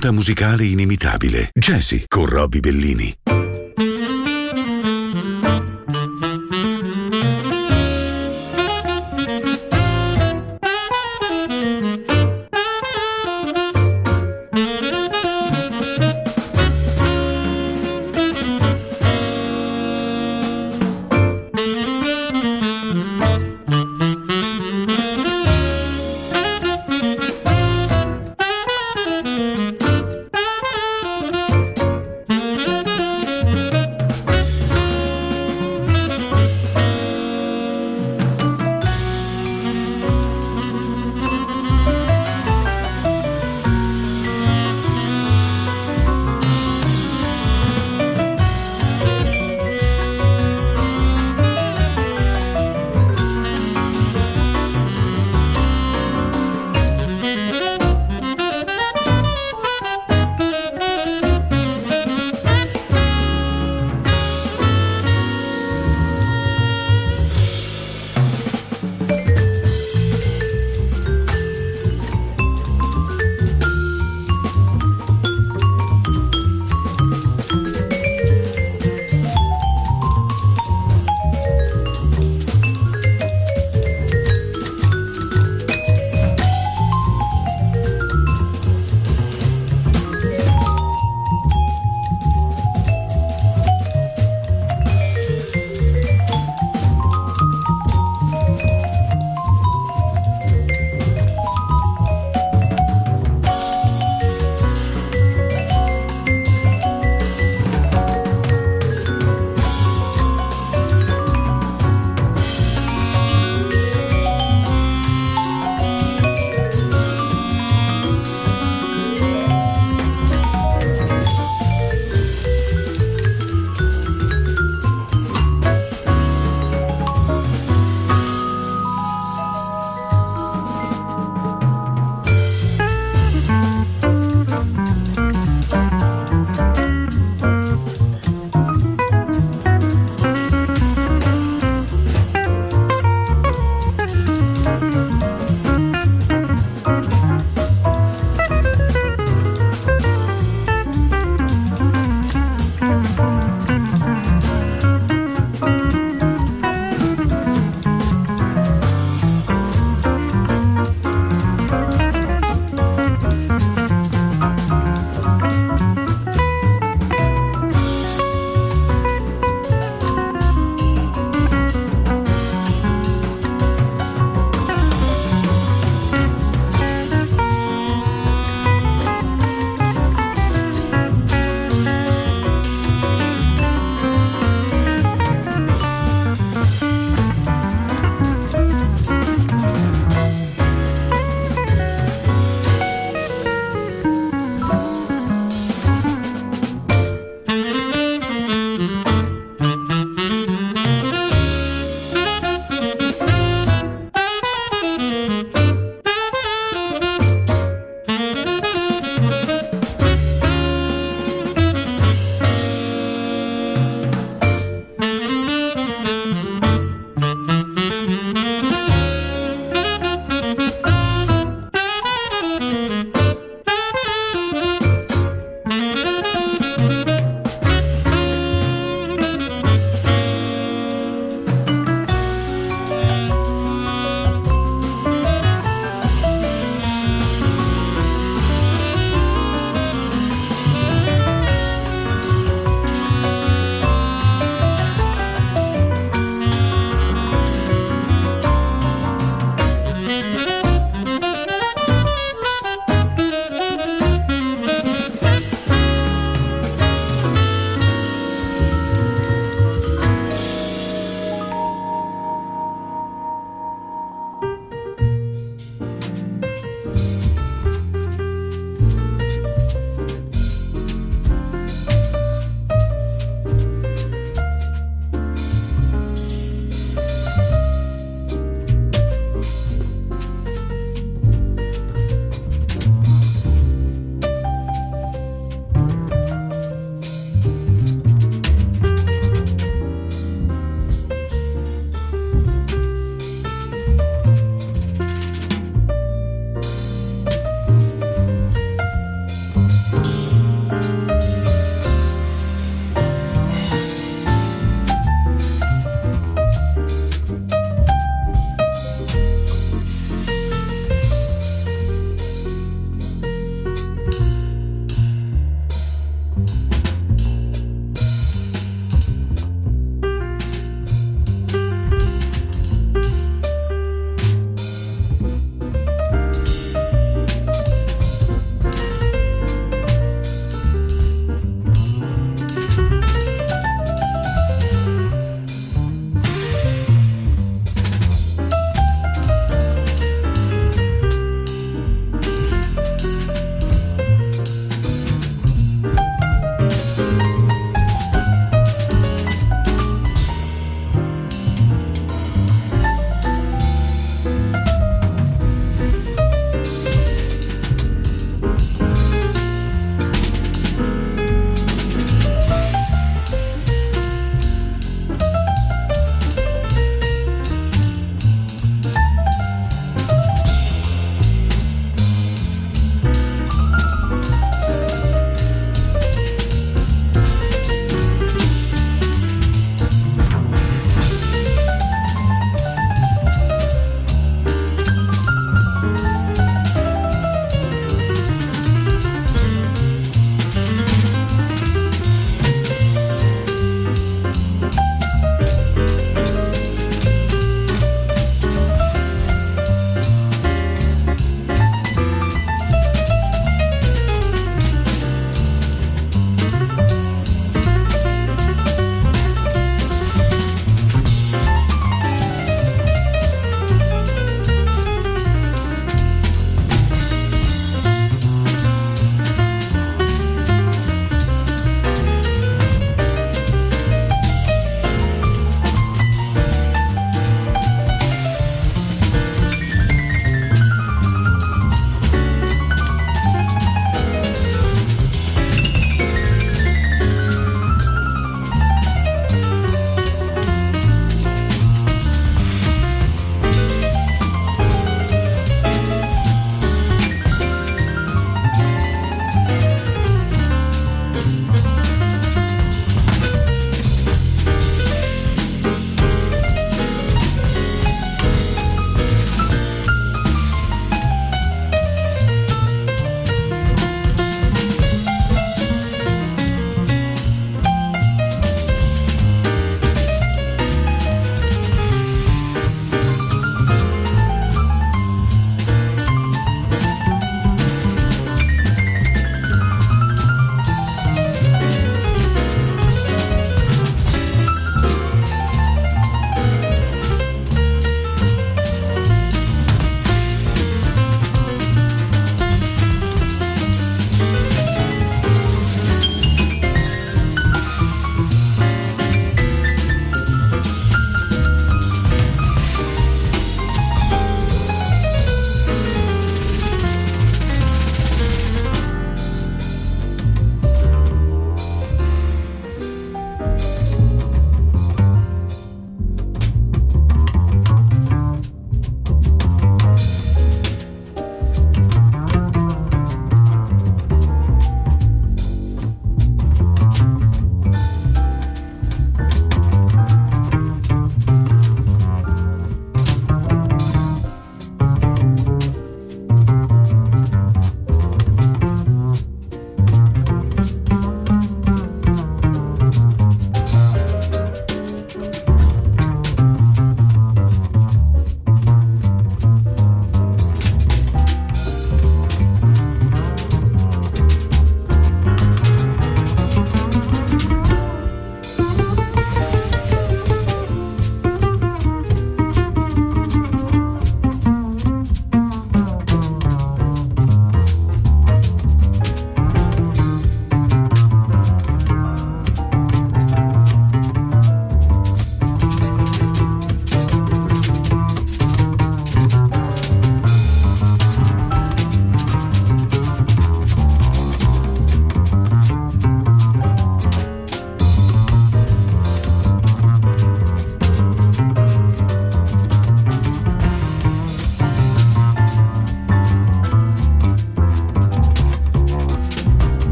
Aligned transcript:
Un'impronta 0.00 0.12
musicale 0.12 0.64
inimitabile. 0.64 1.50
Jazzy 1.52 2.04
con 2.08 2.24
Robbie 2.24 2.60
Bellini. 2.60 3.19